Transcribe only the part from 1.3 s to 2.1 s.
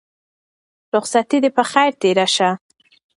دې په خير